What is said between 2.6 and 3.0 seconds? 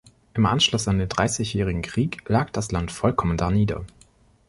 Land